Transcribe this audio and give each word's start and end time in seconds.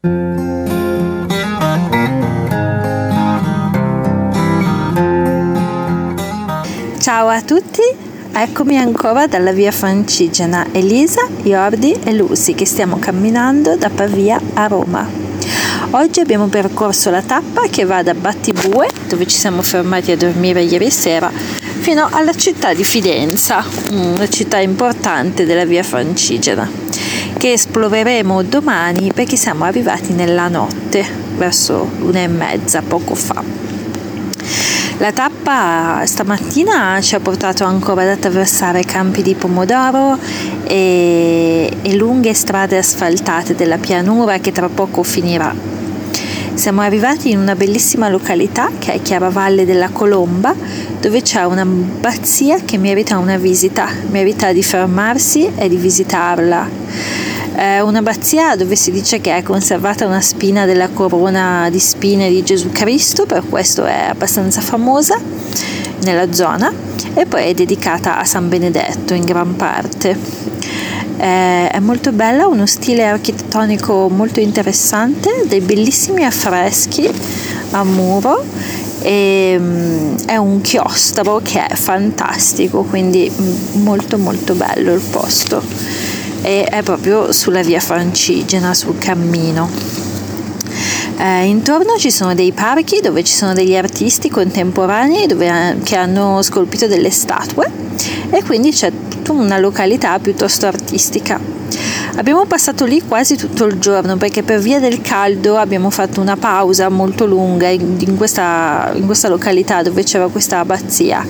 Ciao 0.00 0.12
a 7.26 7.42
tutti, 7.42 7.82
eccomi 8.32 8.78
ancora 8.78 9.26
dalla 9.26 9.50
via 9.50 9.72
Francigena, 9.72 10.68
Elisa, 10.70 11.26
Jordi 11.42 11.98
e 12.04 12.12
Lucy 12.12 12.54
che 12.54 12.64
stiamo 12.64 13.00
camminando 13.00 13.74
da 13.74 13.90
Pavia 13.90 14.40
a 14.54 14.68
Roma. 14.68 15.04
Oggi 15.90 16.20
abbiamo 16.20 16.46
percorso 16.46 17.10
la 17.10 17.22
tappa 17.22 17.66
che 17.68 17.84
va 17.84 18.04
da 18.04 18.14
Battibue, 18.14 18.88
dove 19.08 19.26
ci 19.26 19.36
siamo 19.36 19.62
fermati 19.62 20.12
a 20.12 20.16
dormire 20.16 20.62
ieri 20.62 20.92
sera, 20.92 21.28
fino 21.32 22.08
alla 22.08 22.34
città 22.34 22.72
di 22.72 22.84
Fidenza, 22.84 23.64
una 23.90 24.28
città 24.28 24.60
importante 24.60 25.44
della 25.44 25.64
via 25.64 25.82
Francigena, 25.82 26.70
che 27.38 27.52
esploreremo 27.52 28.42
domani 28.42 29.12
perché 29.14 29.36
siamo 29.36 29.64
arrivati 29.64 30.12
nella 30.12 30.48
notte, 30.48 31.06
verso 31.36 31.88
l'una 31.98 32.18
e 32.18 32.26
mezza, 32.26 32.82
poco 32.82 33.14
fa. 33.14 33.42
La 34.98 35.12
tappa 35.12 36.02
stamattina 36.04 37.00
ci 37.00 37.14
ha 37.14 37.20
portato 37.20 37.62
ancora 37.64 38.02
ad 38.02 38.08
attraversare 38.08 38.82
campi 38.82 39.22
di 39.22 39.34
pomodoro 39.34 40.18
e, 40.64 41.72
e 41.80 41.94
lunghe 41.94 42.34
strade 42.34 42.76
asfaltate 42.76 43.54
della 43.54 43.78
pianura 43.78 44.38
che 44.38 44.50
tra 44.50 44.68
poco 44.68 45.04
finirà. 45.04 45.54
Siamo 46.54 46.80
arrivati 46.80 47.30
in 47.30 47.38
una 47.38 47.54
bellissima 47.54 48.08
località 48.08 48.72
che 48.80 48.94
è 48.94 49.00
Chiaravalle 49.00 49.64
della 49.64 49.90
Colomba, 49.90 50.52
dove 51.00 51.22
c'è 51.22 51.44
un'abbazia 51.44 52.62
che 52.64 52.78
merita 52.78 53.16
una 53.18 53.36
visita, 53.36 53.88
merita 54.10 54.50
di 54.50 54.64
fermarsi 54.64 55.48
e 55.54 55.68
di 55.68 55.76
visitarla 55.76 57.27
eh, 57.58 57.80
un'abbazia 57.80 58.54
dove 58.54 58.76
si 58.76 58.92
dice 58.92 59.20
che 59.20 59.36
è 59.36 59.42
conservata 59.42 60.06
una 60.06 60.20
spina 60.20 60.64
della 60.64 60.88
corona 60.88 61.68
di 61.70 61.80
spine 61.80 62.28
di 62.28 62.44
Gesù 62.44 62.70
Cristo, 62.70 63.26
per 63.26 63.42
questo 63.48 63.84
è 63.84 64.06
abbastanza 64.08 64.60
famosa 64.60 65.20
nella 66.02 66.32
zona 66.32 66.72
e 67.14 67.26
poi 67.26 67.46
è 67.46 67.54
dedicata 67.54 68.18
a 68.18 68.24
San 68.24 68.48
Benedetto 68.48 69.12
in 69.12 69.24
gran 69.24 69.56
parte. 69.56 70.16
Eh, 71.16 71.68
è 71.68 71.80
molto 71.80 72.12
bella, 72.12 72.46
uno 72.46 72.64
stile 72.64 73.04
architettonico 73.04 74.08
molto 74.08 74.38
interessante, 74.38 75.42
dei 75.48 75.60
bellissimi 75.60 76.24
affreschi 76.24 77.10
a 77.72 77.82
muro 77.82 78.44
e 79.02 79.56
um, 79.58 80.16
è 80.26 80.36
un 80.36 80.60
chiostro 80.60 81.40
che 81.42 81.66
è 81.66 81.74
fantastico, 81.74 82.82
quindi 82.84 83.28
mm, 83.28 83.82
molto 83.82 84.16
molto 84.16 84.54
bello 84.54 84.92
il 84.92 85.00
posto 85.00 86.07
e 86.42 86.64
è 86.64 86.82
proprio 86.82 87.32
sulla 87.32 87.62
via 87.62 87.80
Francigena, 87.80 88.74
sul 88.74 88.98
cammino. 88.98 89.70
Eh, 91.18 91.46
intorno 91.46 91.96
ci 91.98 92.10
sono 92.10 92.34
dei 92.34 92.52
parchi 92.52 93.00
dove 93.00 93.24
ci 93.24 93.34
sono 93.34 93.52
degli 93.52 93.74
artisti 93.74 94.28
contemporanei 94.30 95.26
dove, 95.26 95.78
che 95.82 95.96
hanno 95.96 96.40
scolpito 96.42 96.86
delle 96.86 97.10
statue 97.10 97.68
e 98.30 98.44
quindi 98.44 98.70
c'è 98.70 98.92
tutta 99.08 99.32
una 99.32 99.58
località 99.58 100.18
piuttosto 100.20 100.66
artistica. 100.66 101.57
Abbiamo 102.18 102.46
passato 102.46 102.84
lì 102.84 103.00
quasi 103.06 103.36
tutto 103.36 103.64
il 103.66 103.78
giorno 103.78 104.16
perché 104.16 104.42
per 104.42 104.58
via 104.58 104.80
del 104.80 105.00
caldo 105.00 105.56
abbiamo 105.56 105.88
fatto 105.88 106.20
una 106.20 106.36
pausa 106.36 106.88
molto 106.88 107.26
lunga 107.26 107.68
in 107.68 108.16
questa, 108.16 108.90
in 108.94 109.06
questa 109.06 109.28
località 109.28 109.82
dove 109.82 110.02
c'era 110.02 110.26
questa 110.26 110.58
abbazia, 110.58 111.24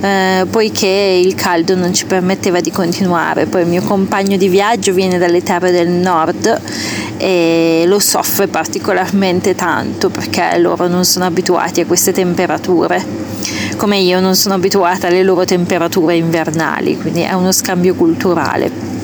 eh, 0.00 0.46
poiché 0.48 0.86
il 0.86 1.34
caldo 1.34 1.74
non 1.74 1.92
ci 1.92 2.06
permetteva 2.06 2.60
di 2.60 2.70
continuare. 2.70 3.46
Poi 3.46 3.62
il 3.62 3.66
mio 3.66 3.82
compagno 3.82 4.36
di 4.36 4.48
viaggio 4.48 4.92
viene 4.92 5.18
dalle 5.18 5.42
terre 5.42 5.72
del 5.72 5.88
nord 5.88 6.60
e 7.16 7.82
lo 7.88 7.98
soffre 7.98 8.46
particolarmente 8.46 9.56
tanto 9.56 10.08
perché 10.08 10.56
loro 10.58 10.86
non 10.86 11.04
sono 11.04 11.24
abituati 11.24 11.80
a 11.80 11.84
queste 11.84 12.12
temperature. 12.12 13.04
Come 13.76 13.98
io 13.98 14.20
non 14.20 14.36
sono 14.36 14.54
abituata 14.54 15.08
alle 15.08 15.24
loro 15.24 15.44
temperature 15.44 16.14
invernali, 16.14 16.96
quindi 16.96 17.22
è 17.22 17.32
uno 17.32 17.50
scambio 17.50 17.96
culturale 17.96 18.97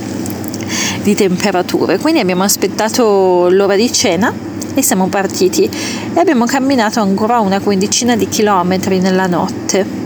di 1.04 1.14
temperature. 1.14 1.98
Quindi 1.98 2.18
abbiamo 2.18 2.42
aspettato 2.42 3.48
l'ora 3.50 3.76
di 3.76 3.92
cena 3.92 4.32
e 4.74 4.82
siamo 4.82 5.06
partiti 5.08 5.68
e 6.14 6.18
abbiamo 6.18 6.46
camminato 6.46 7.00
ancora 7.00 7.38
una 7.38 7.60
quindicina 7.60 8.16
di 8.16 8.26
chilometri 8.26 8.98
nella 8.98 9.26
notte. 9.26 10.02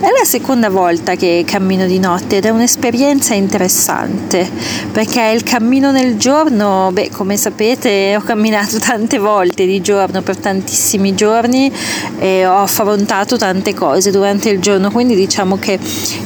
È 0.00 0.08
la 0.08 0.24
seconda 0.24 0.68
volta 0.68 1.14
che 1.14 1.44
cammino 1.46 1.86
di 1.86 1.98
notte 1.98 2.36
ed 2.36 2.44
è 2.44 2.50
un'esperienza 2.50 3.32
interessante 3.32 4.50
perché 4.92 5.30
il 5.34 5.42
cammino 5.42 5.92
nel 5.92 6.16
giorno, 6.18 6.90
beh, 6.92 7.10
come 7.10 7.38
sapete, 7.38 8.14
ho 8.16 8.20
camminato 8.20 8.78
tante 8.80 9.18
volte 9.18 9.64
di 9.64 9.80
giorno 9.80 10.20
per 10.20 10.36
tantissimi 10.36 11.14
giorni 11.14 11.72
e 12.18 12.44
ho 12.44 12.58
affrontato 12.58 13.36
tante 13.36 13.72
cose 13.72 14.10
durante 14.10 14.50
il 14.50 14.60
giorno, 14.60 14.90
quindi 14.90 15.14
diciamo 15.14 15.58
che 15.58 15.78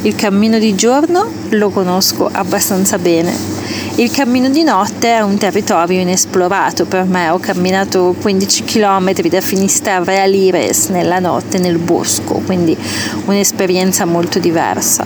il 0.03 0.15
cammino 0.17 0.59
di 0.59 0.75
giorno 0.75 1.31
lo 1.51 1.71
conosco 1.71 2.29
abbastanza 2.33 2.99
bene 2.99 3.58
il 3.99 4.13
cammino 4.13 4.49
di 4.49 4.63
notte 4.63 5.09
è 5.09 5.21
un 5.23 5.37
territorio 5.39 6.01
inesplorato 6.01 6.87
per 6.87 7.03
me, 7.03 7.31
ho 7.31 7.41
camminato 7.41 8.15
15 8.21 8.63
km 8.63 9.13
da 9.29 9.41
Finisterre 9.41 10.21
a 10.21 10.25
Lires 10.25 10.87
nella 10.87 11.19
notte 11.19 11.59
nel 11.59 11.79
bosco, 11.79 12.35
quindi 12.47 12.77
un'esperienza 13.25 14.05
molto 14.05 14.39
diversa. 14.39 15.05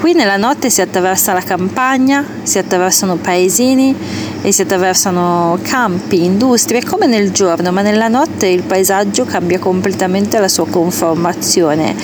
Qui 0.00 0.14
nella 0.14 0.36
notte 0.36 0.70
si 0.70 0.80
attraversa 0.80 1.34
la 1.34 1.40
campagna, 1.40 2.26
si 2.42 2.58
attraversano 2.58 3.14
paesini 3.14 3.94
e 4.42 4.50
si 4.50 4.62
attraversano 4.62 5.60
campi, 5.62 6.24
industrie, 6.24 6.82
come 6.82 7.06
nel 7.06 7.30
giorno, 7.30 7.70
ma 7.70 7.80
nella 7.80 8.08
notte 8.08 8.48
il 8.48 8.64
paesaggio 8.64 9.24
cambia 9.24 9.60
completamente 9.60 10.40
la 10.40 10.48
sua 10.48 10.66
conformazione, 10.66 11.94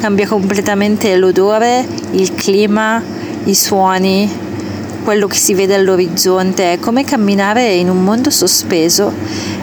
cambia 0.00 0.28
completamente 0.28 1.16
l'odore, 1.16 1.84
il 2.12 2.36
clima, 2.36 3.02
i 3.44 3.54
suoni, 3.56 4.50
quello 5.02 5.26
che 5.26 5.36
si 5.36 5.54
vede 5.54 5.74
all'orizzonte, 5.74 6.72
è 6.72 6.78
come 6.78 7.04
camminare 7.04 7.72
in 7.74 7.88
un 7.88 8.02
mondo 8.02 8.30
sospeso 8.30 9.12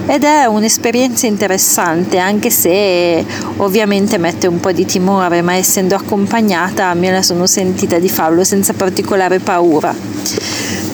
ed 0.06 0.24
è 0.24 0.46
un'esperienza 0.46 1.28
interessante 1.28 2.18
anche 2.18 2.50
se 2.50 3.24
ovviamente 3.58 4.18
mette 4.18 4.48
un 4.48 4.60
po' 4.60 4.72
di 4.72 4.86
timore, 4.86 5.42
ma 5.42 5.56
essendo 5.56 5.96
accompagnata 5.96 6.94
me 6.94 7.12
la 7.12 7.22
sono 7.22 7.46
sentita 7.46 8.00
di 8.00 8.10
farlo 8.10 8.44
senza 8.44 8.74
particolare 8.74 9.40
paura. 9.40 9.96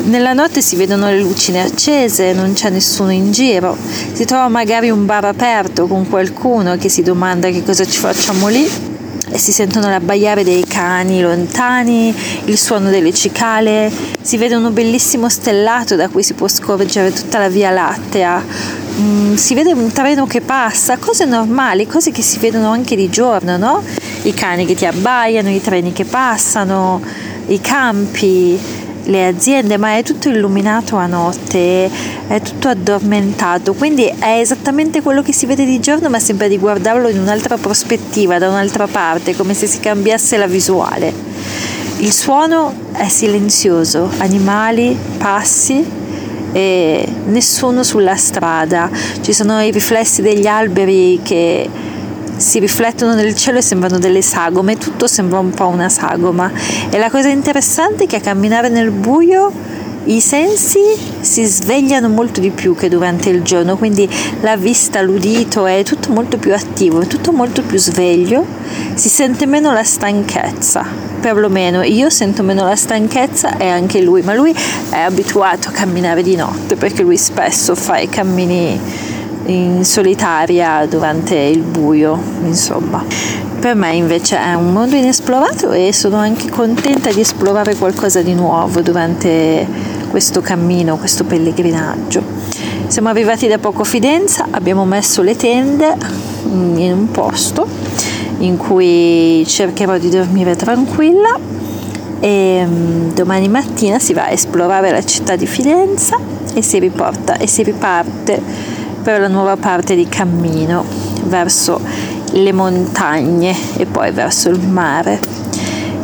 Nella 0.03 0.33
notte 0.33 0.61
si 0.61 0.75
vedono 0.75 1.07
le 1.07 1.19
lucine 1.19 1.63
accese, 1.63 2.33
non 2.33 2.53
c'è 2.53 2.69
nessuno 2.69 3.11
in 3.11 3.31
giro, 3.31 3.75
si 4.13 4.25
trova 4.25 4.47
magari 4.49 4.89
un 4.89 5.05
bar 5.05 5.25
aperto 5.25 5.87
con 5.87 6.07
qualcuno 6.07 6.77
che 6.77 6.89
si 6.89 7.01
domanda 7.01 7.49
che 7.49 7.63
cosa 7.63 7.85
ci 7.85 7.99
facciamo 7.99 8.47
lì 8.47 8.94
e 9.29 9.37
si 9.37 9.51
sentono 9.51 9.89
l'abbaiare 9.89 10.43
dei 10.43 10.63
cani 10.65 11.21
lontani, 11.21 12.13
il 12.45 12.57
suono 12.57 12.89
delle 12.89 13.13
cicale, 13.13 13.91
si 14.21 14.37
vede 14.37 14.55
un 14.55 14.73
bellissimo 14.73 15.29
stellato 15.29 15.95
da 15.95 16.09
cui 16.09 16.23
si 16.23 16.33
può 16.33 16.47
scorgere 16.47 17.11
tutta 17.11 17.39
la 17.39 17.49
via 17.49 17.71
lattea, 17.71 18.43
mm, 18.99 19.33
si 19.35 19.53
vede 19.53 19.73
un 19.73 19.91
treno 19.91 20.25
che 20.25 20.41
passa, 20.41 20.97
cose 20.97 21.25
normali, 21.25 21.87
cose 21.87 22.11
che 22.11 22.21
si 22.21 22.39
vedono 22.39 22.69
anche 22.71 22.95
di 22.95 23.09
giorno, 23.09 23.57
no? 23.57 23.83
I 24.23 24.33
cani 24.33 24.65
che 24.65 24.75
ti 24.75 24.85
abbaiano, 24.85 25.49
i 25.49 25.61
treni 25.61 25.93
che 25.93 26.05
passano, 26.05 27.01
i 27.47 27.61
campi, 27.61 28.59
le 29.05 29.27
aziende, 29.27 29.77
ma 29.77 29.97
è 29.97 30.03
tutto 30.03 30.29
illuminato 30.29 30.95
a 30.95 31.05
notte, 31.05 31.89
è 32.27 32.41
tutto 32.41 32.67
addormentato, 32.69 33.73
quindi 33.73 34.05
è 34.05 34.39
esattamente 34.39 35.01
quello 35.01 35.21
che 35.21 35.33
si 35.33 35.45
vede 35.45 35.65
di 35.65 35.79
giorno, 35.79 36.09
ma 36.09 36.19
sembra 36.19 36.47
di 36.47 36.57
guardarlo 36.57 37.07
in 37.09 37.19
un'altra 37.19 37.57
prospettiva, 37.57 38.37
da 38.37 38.49
un'altra 38.49 38.87
parte, 38.87 39.35
come 39.35 39.53
se 39.53 39.67
si 39.67 39.79
cambiasse 39.79 40.37
la 40.37 40.47
visuale. 40.47 41.13
Il 41.97 42.11
suono 42.11 42.73
è 42.91 43.07
silenzioso, 43.07 44.09
animali, 44.17 44.97
passi 45.17 45.83
e 46.51 47.07
nessuno 47.27 47.83
sulla 47.83 48.15
strada. 48.15 48.89
Ci 49.21 49.33
sono 49.33 49.61
i 49.61 49.71
riflessi 49.71 50.21
degli 50.21 50.47
alberi 50.47 51.19
che 51.23 51.69
si 52.37 52.59
riflettono 52.59 53.13
nel 53.13 53.35
cielo 53.35 53.59
e 53.59 53.61
sembrano 53.61 53.99
delle 53.99 54.21
sagome, 54.21 54.77
tutto 54.77 55.07
sembra 55.07 55.39
un 55.39 55.51
po' 55.51 55.67
una 55.67 55.89
sagoma. 55.89 56.51
E 56.89 56.97
la 56.97 57.09
cosa 57.09 57.29
interessante 57.29 58.03
è 58.03 58.07
che 58.07 58.17
a 58.17 58.21
camminare 58.21 58.69
nel 58.69 58.91
buio 58.91 59.51
i 60.05 60.19
sensi 60.19 60.79
si 61.19 61.45
svegliano 61.45 62.09
molto 62.09 62.39
di 62.39 62.51
più 62.51 62.75
che 62.75 62.89
durante 62.89 63.29
il 63.29 63.41
giorno, 63.41 63.75
quindi 63.75 64.07
la 64.41 64.55
vista, 64.55 65.01
l'udito 65.01 65.65
è 65.65 65.83
tutto 65.83 66.11
molto 66.11 66.37
più 66.37 66.53
attivo, 66.53 67.01
è 67.01 67.07
tutto 67.07 67.31
molto 67.31 67.63
più 67.63 67.79
sveglio, 67.79 68.45
si 68.93 69.09
sente 69.09 69.47
meno 69.47 69.73
la 69.73 69.83
stanchezza, 69.83 70.85
perlomeno 71.19 71.81
io 71.81 72.11
sento 72.11 72.43
meno 72.43 72.65
la 72.65 72.75
stanchezza 72.75 73.57
e 73.57 73.67
anche 73.67 74.01
lui, 74.01 74.21
ma 74.21 74.35
lui 74.35 74.55
è 74.91 74.99
abituato 74.99 75.69
a 75.69 75.71
camminare 75.71 76.21
di 76.21 76.35
notte 76.35 76.75
perché 76.75 77.01
lui 77.01 77.17
spesso 77.17 77.73
fa 77.73 77.97
i 77.97 78.07
cammini 78.07 78.79
in 79.45 79.83
solitaria 79.83 80.85
durante 80.87 81.35
il 81.35 81.61
buio, 81.61 82.19
insomma. 82.43 83.03
Per 83.59 83.75
me 83.75 83.93
invece 83.95 84.37
è 84.37 84.53
un 84.53 84.71
mondo 84.71 84.95
inesplorato 84.95 85.71
e 85.71 85.91
sono 85.93 86.17
anche 86.17 86.49
contenta 86.49 87.11
di 87.11 87.21
esplorare 87.21 87.75
qualcosa 87.75 88.21
di 88.21 88.33
nuovo 88.33 88.81
durante 88.81 89.67
questo 90.09 90.41
cammino, 90.41 90.97
questo 90.97 91.23
pellegrinaggio. 91.23 92.23
Siamo 92.87 93.09
arrivati 93.09 93.47
da 93.47 93.57
poco 93.57 93.81
a 93.81 93.85
Fidenza, 93.85 94.47
abbiamo 94.51 94.85
messo 94.85 95.21
le 95.21 95.35
tende 95.35 95.95
in 96.43 96.91
un 96.93 97.09
posto 97.11 97.67
in 98.39 98.57
cui 98.57 99.43
cercherò 99.47 99.97
di 99.97 100.09
dormire 100.09 100.55
tranquilla 100.55 101.37
e 102.19 102.63
mm, 102.65 103.11
domani 103.13 103.47
mattina 103.47 103.99
si 103.99 104.13
va 104.13 104.25
a 104.25 104.31
esplorare 104.31 104.91
la 104.91 105.03
città 105.03 105.35
di 105.35 105.47
Fidenza 105.47 106.17
e 106.53 106.61
si 106.61 106.79
riporta 106.79 107.37
e 107.37 107.47
si 107.47 107.63
riparte 107.63 108.41
per 109.05 109.19
la 109.19 109.27
nuova 109.27 109.55
parte 109.55 109.93
di 109.93 110.09
cammino 110.09 110.83
verso 111.25 111.79
le 112.31 112.51
montagne 112.51 113.55
e 113.77 113.85
poi 113.85 114.09
verso 114.09 114.49
il 114.49 114.59
mare. 114.59 115.19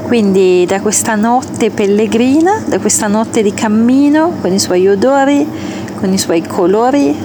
Quindi 0.03 0.67
da 0.67 0.81
questa 0.81 1.15
notte 1.15 1.71
pellegrina, 1.71 2.61
da 2.63 2.77
questa 2.77 3.07
notte 3.07 3.41
di 3.41 3.55
cammino 3.55 4.33
con 4.39 4.53
i 4.53 4.59
suoi 4.59 4.87
odori, 4.87 5.47
con 5.99 6.13
i 6.13 6.19
suoi 6.19 6.45
colori, 6.45 7.17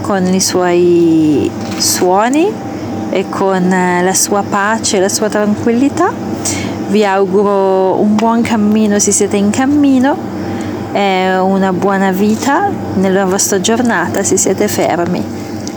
con 0.00 0.32
i 0.32 0.40
suoi 0.40 1.50
suoni 1.76 2.48
e 3.10 3.28
con 3.28 3.68
la 3.68 4.14
sua 4.14 4.44
pace 4.48 4.98
e 4.98 5.00
la 5.00 5.08
sua 5.08 5.28
tranquillità, 5.28 6.12
vi 6.90 7.04
auguro 7.04 8.00
un 8.00 8.14
buon 8.14 8.42
cammino 8.42 9.00
se 9.00 9.10
siete 9.10 9.36
in 9.36 9.50
cammino 9.50 10.35
e 10.92 11.36
una 11.38 11.72
buona 11.72 12.10
vita 12.10 12.70
nella 12.94 13.24
vostra 13.24 13.60
giornata 13.60 14.22
se 14.22 14.36
siete 14.36 14.68
fermi. 14.68 15.24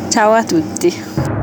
Ciao 0.09 0.33
a 0.33 0.43
tutti! 0.43 1.38